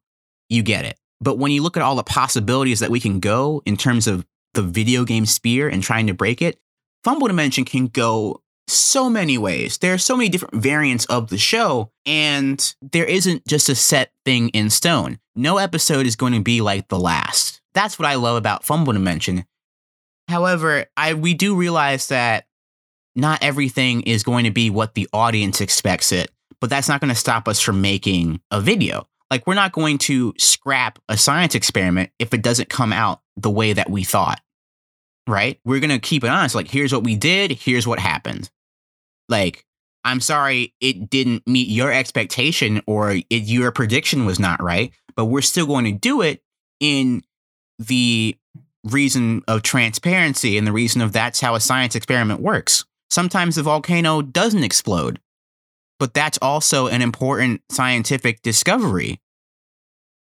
[0.48, 0.96] you get it.
[1.20, 4.26] But when you look at all the possibilities that we can go in terms of
[4.54, 6.58] the video game sphere and trying to break it,
[7.04, 9.78] Fumble Dimension can go so many ways.
[9.78, 14.12] There are so many different variants of the show, and there isn't just a set
[14.24, 15.18] thing in stone.
[15.34, 17.60] No episode is going to be like the last.
[17.74, 19.44] That's what I love about Fumble Dimension.
[20.28, 22.46] However, I we do realize that
[23.16, 26.30] not everything is going to be what the audience expects it,
[26.60, 29.06] but that's not going to stop us from making a video.
[29.30, 33.50] Like, we're not going to scrap a science experiment if it doesn't come out the
[33.50, 34.40] way that we thought,
[35.26, 35.60] right?
[35.64, 36.54] We're going to keep it honest.
[36.54, 38.50] Like, here's what we did, here's what happened.
[39.28, 39.64] Like,
[40.04, 45.26] I'm sorry it didn't meet your expectation or it, your prediction was not right, but
[45.26, 46.42] we're still going to do it
[46.80, 47.22] in
[47.78, 48.36] the
[48.84, 52.84] reason of transparency and the reason of that's how a science experiment works.
[53.10, 55.20] Sometimes the volcano doesn't explode,
[56.00, 59.20] but that's also an important scientific discovery.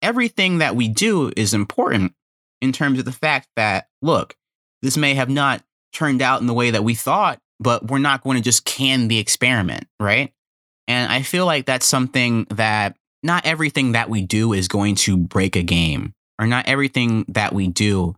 [0.02, 2.14] Everything that we do is important
[2.62, 4.36] in terms of the fact that, look,
[4.82, 5.64] this may have not
[5.94, 9.08] turned out in the way that we thought, but we're not going to just can
[9.08, 10.34] the experiment, right?
[10.88, 15.18] And I feel like that's something that not everything that we do is going to
[15.18, 18.16] break a game, or not everything that we do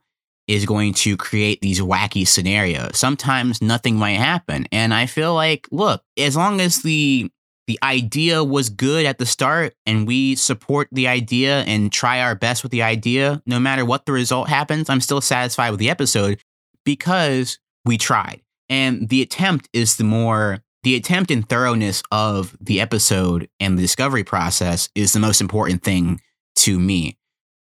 [0.47, 2.97] is going to create these wacky scenarios.
[2.97, 4.65] Sometimes nothing might happen.
[4.71, 7.31] And I feel like, look, as long as the
[7.71, 12.35] the idea was good at the start and we support the idea and try our
[12.35, 15.89] best with the idea, no matter what the result happens, I'm still satisfied with the
[15.89, 16.41] episode
[16.83, 18.41] because we tried.
[18.67, 23.83] And the attempt is the more the attempt and thoroughness of the episode and the
[23.83, 26.19] discovery process is the most important thing
[26.57, 27.17] to me.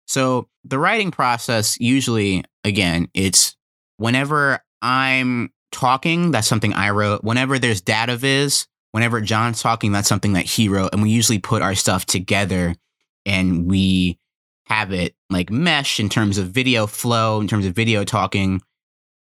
[0.07, 3.57] So the writing process usually, again, it's
[3.97, 7.25] whenever I'm talking, that's something I wrote.
[7.25, 10.95] Whenever there's data viz, whenever John's talking, that's something that he wrote.
[10.95, 12.75] And we usually put our stuff together
[13.27, 14.19] and we
[14.69, 18.63] have it like mesh in terms of video flow, in terms of video talking.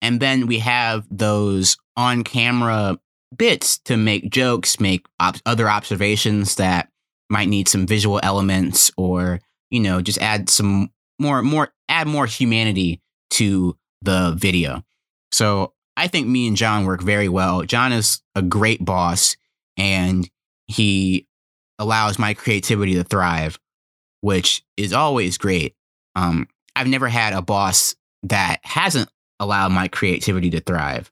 [0.01, 3.01] And then we have those on camera
[3.37, 6.89] bits to make jokes, make op- other observations that
[7.29, 12.27] might need some visual elements or, you know, just add some more, more, add more
[12.27, 14.85] humanity to the video.
[15.33, 17.63] So I think me and John work very well.
[17.63, 19.37] John is a great boss
[19.77, 20.29] and
[20.67, 21.27] he
[21.79, 23.59] allows my creativity to thrive,
[24.21, 25.75] which is always great.
[26.15, 29.09] Um, I've never had a boss that hasn't
[29.41, 31.11] allowed my creativity to thrive.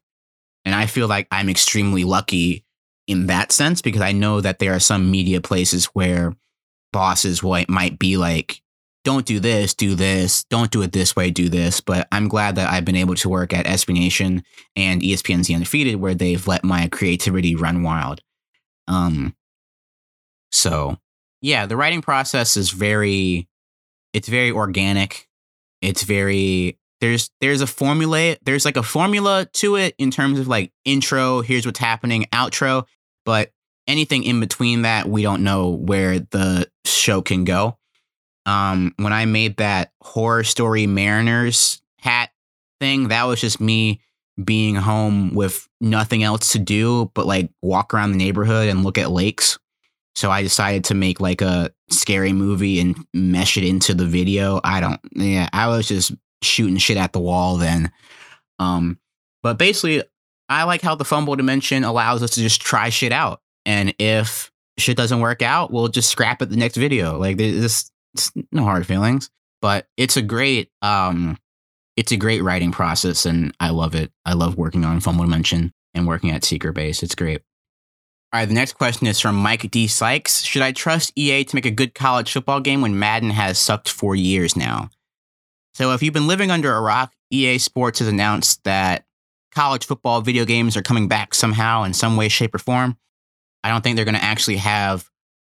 [0.65, 2.63] And I feel like I'm extremely lucky
[3.07, 6.33] in that sense because I know that there are some media places where
[6.91, 8.61] bosses might be like,
[9.03, 11.81] don't do this, do this, don't do it this way, do this.
[11.81, 14.43] But I'm glad that I've been able to work at SB Nation
[14.77, 18.21] and ESPN's The Undefeated where they've let my creativity run wild.
[18.87, 19.35] Um,
[20.51, 20.97] so
[21.41, 23.47] yeah, the writing process is very,
[24.13, 25.27] it's very organic.
[25.81, 30.47] It's very there's there's a formula there's like a formula to it in terms of
[30.47, 32.85] like intro here's what's happening outro
[33.25, 33.51] but
[33.89, 37.77] anything in between that we don't know where the show can go
[38.45, 42.29] um when i made that horror story mariners hat
[42.79, 43.99] thing that was just me
[44.43, 48.97] being home with nothing else to do but like walk around the neighborhood and look
[48.97, 49.59] at lakes
[50.15, 54.59] so i decided to make like a scary movie and mesh it into the video
[54.63, 57.91] i don't yeah i was just shooting shit at the wall then.
[58.59, 58.99] Um,
[59.41, 60.03] but basically,
[60.49, 63.41] I like how the fumble dimension allows us to just try shit out.
[63.65, 67.17] And if shit doesn't work out, we'll just scrap it the next video.
[67.17, 67.89] Like this,
[68.51, 69.29] no hard feelings.
[69.61, 71.37] But it's a great, um,
[71.95, 74.11] it's a great writing process, and I love it.
[74.25, 77.03] I love working on fumble dimension and working at Secret Base.
[77.03, 77.41] It's great.
[78.31, 79.85] All right, the next question is from Mike D.
[79.85, 80.41] Sykes.
[80.41, 83.89] Should I trust EA to make a good college football game when Madden has sucked
[83.89, 84.89] for years now?
[85.75, 89.05] So if you've been living under a rock, EA Sports has announced that
[89.53, 92.97] college football video games are coming back somehow in some way, shape, or form.
[93.63, 95.07] I don't think they're going to actually have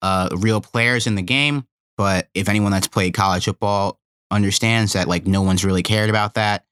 [0.03, 3.99] uh, real players in the game, but if anyone that's played college football
[4.31, 6.65] understands that, like, no one's really cared about that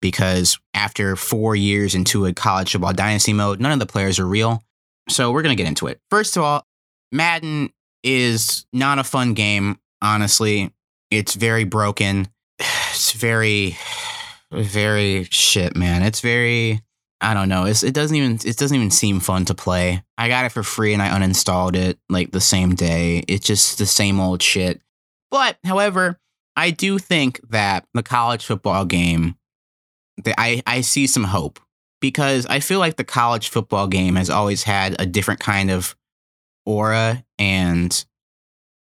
[0.00, 4.26] because after four years into a college football dynasty mode, none of the players are
[4.26, 4.62] real.
[5.08, 6.00] So we're going to get into it.
[6.10, 6.66] First of all,
[7.10, 7.72] Madden
[8.04, 10.72] is not a fun game, honestly.
[11.10, 12.28] It's very broken
[12.90, 13.76] it's very,
[14.52, 16.02] very shit, man.
[16.02, 16.82] It's very.
[17.20, 17.64] I don't know.
[17.64, 20.04] It's, it doesn't even it doesn't even seem fun to play.
[20.16, 23.24] I got it for free and I uninstalled it like the same day.
[23.26, 24.80] It's just the same old shit.
[25.28, 26.20] But however,
[26.58, 29.36] I do think that the college football game,
[30.36, 31.60] I I see some hope
[32.00, 35.94] because I feel like the college football game has always had a different kind of
[36.66, 38.04] aura and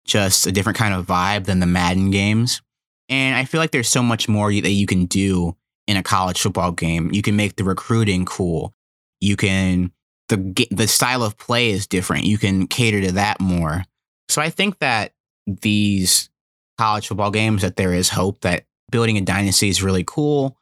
[0.06, 2.62] just a different kind of vibe than the Madden games.
[3.10, 6.40] And I feel like there's so much more that you can do in a college
[6.42, 7.12] football game.
[7.12, 8.74] You can make the recruiting cool.
[9.20, 9.92] You can
[10.30, 12.24] the the style of play is different.
[12.24, 13.84] You can cater to that more.
[14.30, 15.12] So I think that
[15.46, 16.30] these
[16.78, 20.58] college football games that there is hope that building a dynasty is really cool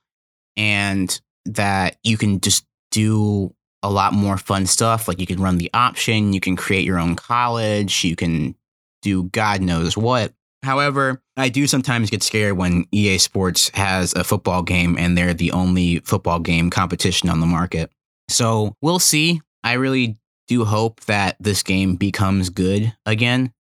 [0.56, 5.58] and that you can just do a lot more fun stuff like you can run
[5.58, 8.56] the option, you can create your own college, you can
[9.02, 10.34] do god knows what.
[10.64, 15.34] However, I do sometimes get scared when EA Sports has a football game and they're
[15.34, 17.92] the only football game competition on the market.
[18.30, 19.42] So we'll see.
[19.66, 23.52] I really do hope that this game becomes good again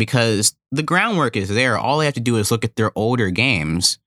[0.00, 1.78] because the groundwork is there.
[1.78, 3.98] All they have to do is look at their older games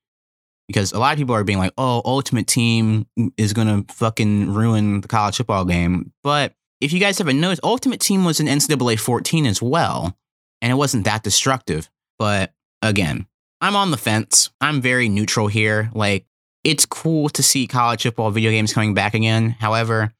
[0.68, 3.06] because a lot of people are being like, oh, Ultimate Team
[3.38, 6.12] is going to fucking ruin the college football game.
[6.24, 10.18] But if you guys haven't noticed, Ultimate Team was in NCAA 14 as well,
[10.62, 11.90] and it wasn't that destructive.
[12.18, 13.28] But again,
[13.62, 14.50] I'm on the fence.
[14.60, 15.92] I'm very neutral here.
[15.94, 16.26] Like,
[16.64, 19.52] it's cool to see college football video games coming back again.
[19.52, 20.14] However,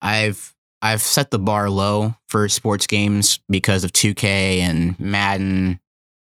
[0.00, 0.54] I've
[0.86, 5.80] I've set the bar low for sports games because of 2K and Madden.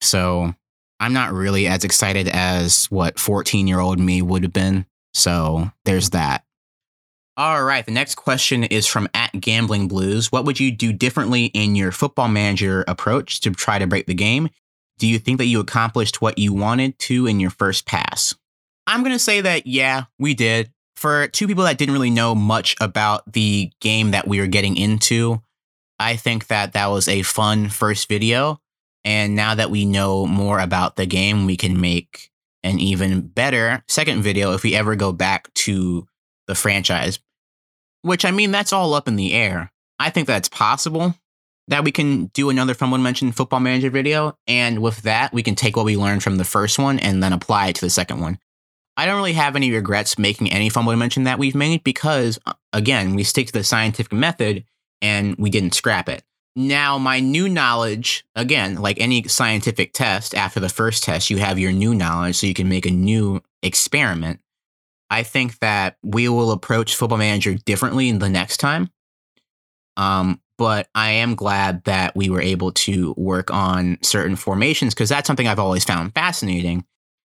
[0.01, 0.53] So
[0.99, 4.87] I'm not really as excited as what 14 year old me would have been.
[5.15, 6.43] So there's that.
[7.37, 7.87] All right.
[7.87, 10.33] The next question is from at Gambling Blues.
[10.33, 14.15] What would you do differently in your football manager approach to try to break the
[14.15, 14.49] game?
[14.99, 18.35] Do you think that you accomplished what you wanted to in your first pass?
[18.89, 20.73] I'm going to say that, yeah, we did.
[21.01, 24.77] For two people that didn't really know much about the game that we were getting
[24.77, 25.41] into,
[25.99, 28.61] I think that that was a fun first video.
[29.03, 32.31] And now that we know more about the game, we can make
[32.63, 36.07] an even better second video if we ever go back to
[36.47, 37.19] the franchise.
[38.03, 39.73] Which, I mean, that's all up in the air.
[39.99, 41.15] I think that's possible
[41.69, 44.37] that we can do another Fumble Dimension football manager video.
[44.47, 47.33] And with that, we can take what we learned from the first one and then
[47.33, 48.39] apply it to the second one.
[49.01, 52.53] I don't really have any regrets making any Fumble Dimension that we've made because, uh,
[52.75, 54.67] again, we stick to the scientific method
[55.01, 56.23] and we didn't scrap it.
[56.55, 61.59] Now, my new knowledge, again, like any scientific test, after the first test, you have
[61.59, 64.41] your new knowledge so you can make a new experiment.
[65.09, 68.91] I think that we will approach Football Manager differently in the next time.
[69.97, 75.09] Um, but I am glad that we were able to work on certain formations because
[75.09, 76.85] that's something I've always found fascinating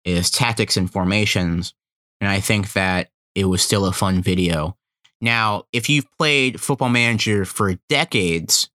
[0.05, 1.75] is tactics and formations.
[2.21, 4.77] And I think that it was still a fun video.
[5.21, 8.69] Now, if you've played Football Manager for decades,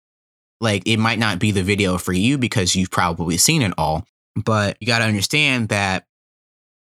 [0.61, 4.07] like it might not be the video for you because you've probably seen it all.
[4.37, 6.07] But you got to understand that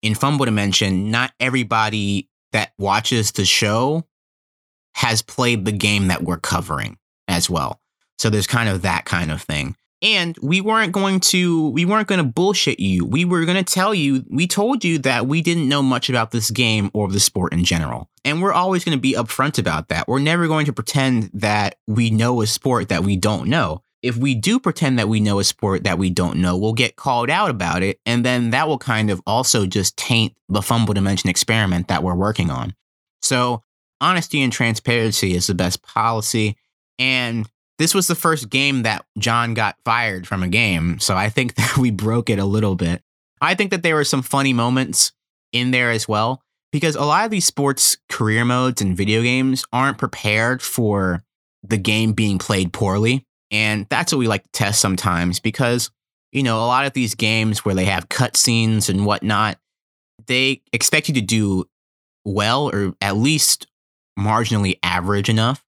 [0.01, 4.07] in Fumble Dimension, not everybody that watches the show
[4.95, 7.81] has played the game that we're covering as well.
[8.19, 9.77] So there's kind of that kind of thing.
[10.03, 13.07] And we weren't going to we weren't going to bullshit you.
[13.07, 16.33] We were going to tell you, we told you that we didn't know much about
[16.33, 18.11] this game or the sport in general.
[18.25, 20.09] And we're always going to be upfront about that.
[20.09, 23.83] We're never going to pretend that we know a sport that we don't know.
[24.03, 26.97] If we do pretend that we know a sport that we don't know, we'll get
[26.97, 28.01] called out about it.
[28.05, 32.17] And then that will kind of also just taint the Fumble Dimension experiment that we're
[32.17, 32.75] working on.
[33.23, 33.63] So,
[34.01, 36.57] honesty and transparency is the best policy.
[36.99, 37.49] And
[37.79, 40.99] this was the first game that John got fired from a game.
[40.99, 43.03] So I think that we broke it a little bit.
[43.41, 45.13] I think that there were some funny moments
[45.53, 49.65] in there as well because a lot of these sports career modes and video games
[49.73, 51.25] aren't prepared for
[51.63, 53.27] the game being played poorly.
[53.51, 55.91] And that's what we like to test sometimes because,
[56.33, 59.59] you know, a lot of these games where they have cutscenes and whatnot,
[60.27, 61.69] they expect you to do
[62.25, 63.67] well or at least
[64.19, 65.65] marginally average enough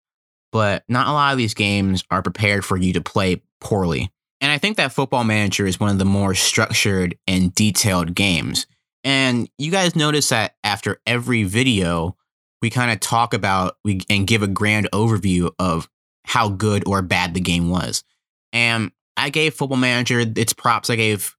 [0.53, 4.13] but not a lot of these games are prepared for you to play poorly.
[4.41, 8.67] And I think that Football Manager is one of the more structured and detailed games.
[9.05, 12.17] And you guys notice that after every video,
[12.61, 15.89] we kind of talk about we and give a grand overview of
[16.25, 18.05] how good or bad the game was.
[18.53, 20.91] And I gave Football Manager its props.
[20.91, 21.37] I gave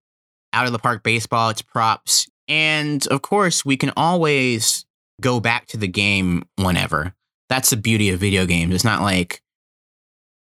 [0.51, 2.27] Out of the Park Baseball its props.
[2.47, 4.85] And of course, we can always
[5.21, 7.13] go back to the game whenever
[7.49, 8.73] that's the beauty of video games.
[8.73, 9.41] It's not like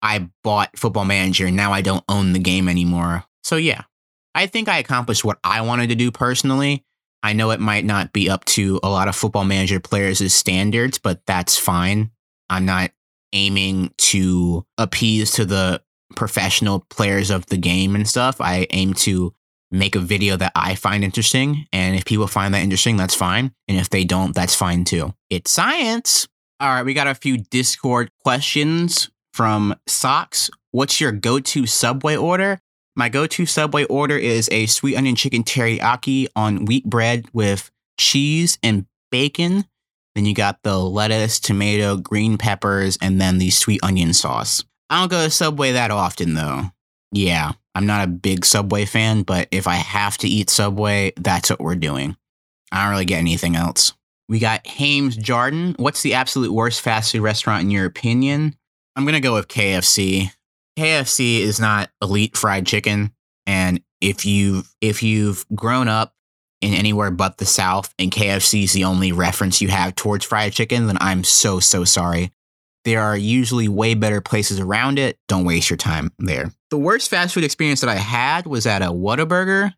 [0.02, 3.26] I bought Football Manager and now I don't own the game anymore.
[3.44, 3.84] So yeah,
[4.34, 6.86] I think I accomplished what I wanted to do personally.
[7.24, 10.98] I know it might not be up to a lot of Football Manager players' standards,
[10.98, 12.12] but that's fine.
[12.50, 12.92] I'm not
[13.34, 15.82] aiming to appease to the
[16.16, 18.42] professional players of the game and stuff.
[18.42, 19.34] I aim to
[19.70, 21.66] make a video that I find interesting.
[21.72, 23.54] And if people find that interesting, that's fine.
[23.68, 25.14] And if they don't, that's fine too.
[25.30, 26.28] It's science.
[26.62, 30.52] All right, we got a few Discord questions from Socks.
[30.70, 32.60] What's your go to Subway order?
[32.96, 37.72] My go to Subway order is a sweet onion chicken teriyaki on wheat bread with
[37.98, 39.66] cheese and bacon.
[40.14, 44.64] Then you got the lettuce, tomato, green peppers, and then the sweet onion sauce.
[44.88, 46.66] I don't go to Subway that often though.
[47.12, 51.50] Yeah, I'm not a big Subway fan, but if I have to eat Subway, that's
[51.50, 52.18] what we're doing.
[52.72, 53.94] I don't really get anything else.
[54.32, 55.76] We got Hames Jordan.
[55.78, 58.56] What's the absolute worst fast food restaurant in your opinion?
[58.96, 60.32] I'm gonna go with KFC.
[60.80, 63.12] KFC is not elite fried chicken,
[63.46, 66.16] and if you if you've grown up
[66.62, 70.54] in anywhere but the South and KFC is the only reference you have towards fried
[70.54, 72.32] chicken, then I'm so so sorry.
[72.86, 75.20] There are usually way better places around it.
[75.28, 76.54] Don't waste your time there.
[76.70, 79.74] The worst fast food experience that I had was at a Whataburger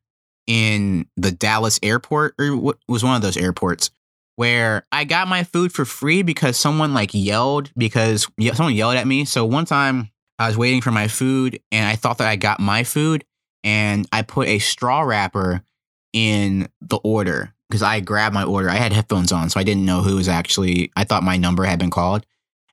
[0.46, 3.90] in the Dallas airport, or was one of those airports
[4.36, 9.08] where I got my food for free because someone like yelled because someone yelled at
[9.08, 9.26] me.
[9.26, 10.10] So one time
[10.40, 13.24] I was waiting for my food and I thought that I got my food
[13.64, 15.64] and I put a straw wrapper
[16.12, 18.70] in the order because I grabbed my order.
[18.70, 21.64] I had headphones on, so I didn't know who was actually, I thought my number
[21.64, 22.26] had been called.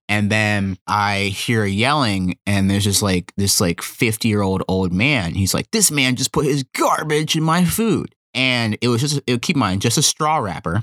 [0.08, 4.92] And then I hear yelling, and there's just like this like 50 year old old
[4.92, 5.34] man.
[5.34, 8.14] He's like, This man just put his garbage in my food.
[8.34, 10.82] And it was just, it, keep in mind, just a straw wrapper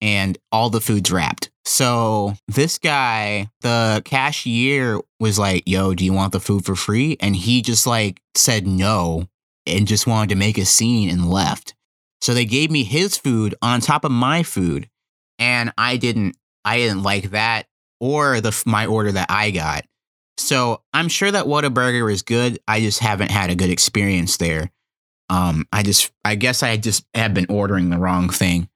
[0.00, 1.50] and all the food's wrapped.
[1.64, 7.16] So this guy, the cashier was like, yo, do you want the food for free?
[7.20, 9.28] And he just like said no
[9.66, 11.74] and just wanted to make a scene and left.
[12.20, 14.88] So they gave me his food on top of my food.
[15.38, 17.66] And I didn't, I didn't like that
[18.00, 19.84] or the my order that I got.
[20.38, 22.60] So I'm sure that Whataburger is good.
[22.66, 24.70] I just haven't had a good experience there.
[25.28, 28.68] Um, I just, I guess I just have been ordering the wrong thing.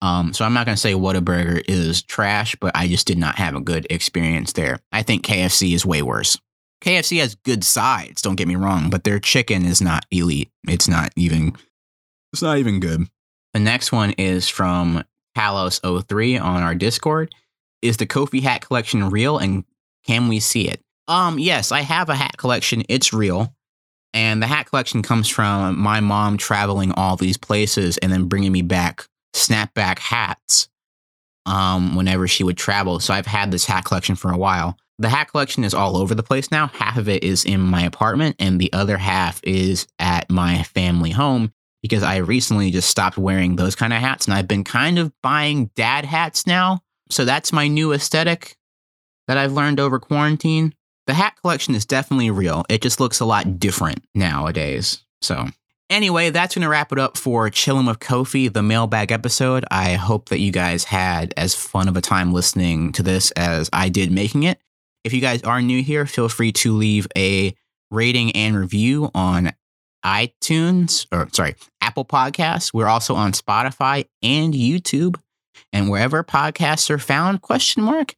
[0.00, 3.54] Um, so I'm not to say Whataburger is trash, but I just did not have
[3.54, 4.78] a good experience there.
[4.92, 6.38] I think KFC is way worse.
[6.82, 10.50] KFC has good sides, don't get me wrong, but their chicken is not elite.
[10.68, 11.56] It's not even
[12.32, 13.08] it's not even good.
[13.54, 15.04] The next one is from
[15.36, 17.34] Talos03 on our Discord.
[17.82, 19.64] Is the Kofie hat collection real and
[20.06, 20.80] can we see it?
[21.08, 22.84] Um, yes, I have a hat collection.
[22.88, 23.54] It's real.
[24.14, 28.52] And the hat collection comes from my mom traveling all these places and then bringing
[28.52, 30.68] me back snapback hats
[31.46, 33.00] um, whenever she would travel.
[33.00, 34.76] So I've had this hat collection for a while.
[34.98, 36.68] The hat collection is all over the place now.
[36.68, 41.10] Half of it is in my apartment, and the other half is at my family
[41.10, 41.52] home
[41.82, 45.12] because I recently just stopped wearing those kind of hats and I've been kind of
[45.22, 46.80] buying dad hats now.
[47.10, 48.56] So that's my new aesthetic
[49.28, 50.74] that I've learned over quarantine.
[51.06, 52.64] The hat collection is definitely real.
[52.68, 55.04] It just looks a lot different nowadays.
[55.22, 55.46] So,
[55.90, 59.64] anyway, that's going to wrap it up for Chillin' with Kofie, the mailbag episode.
[59.70, 63.68] I hope that you guys had as fun of a time listening to this as
[63.72, 64.58] I did making it.
[65.04, 67.54] If you guys are new here, feel free to leave a
[67.90, 69.52] rating and review on
[70.04, 72.72] iTunes or sorry, Apple Podcasts.
[72.72, 75.16] We're also on Spotify and YouTube
[75.72, 78.14] and wherever podcasts are found, question mark.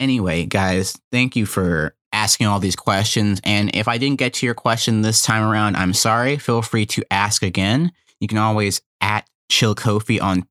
[0.00, 3.40] Anyway, guys, thank you for asking all these questions.
[3.44, 6.38] And if I didn't get to your question this time around, I'm sorry.
[6.38, 7.92] Feel free to ask again.
[8.20, 10.46] You can always at Chill Kofie on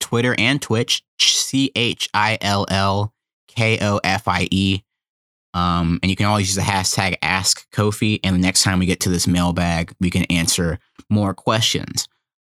[0.00, 3.12] Twitter and Twitch, C H I L L
[3.48, 4.82] K O F I E.
[5.54, 8.20] Um, and you can always use the hashtag Ask Kofie.
[8.22, 10.78] And the next time we get to this mailbag, we can answer
[11.10, 12.06] more questions.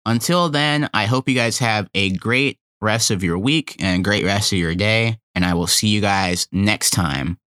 [0.06, 4.02] Until then, I hope you guys have a great rest of your week and a
[4.02, 5.18] great rest of your day.
[5.34, 7.38] And I will see you guys next time.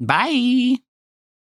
[0.00, 0.80] Bye.